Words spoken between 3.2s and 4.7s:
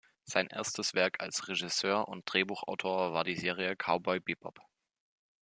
die Serie "Cowboy Bebop".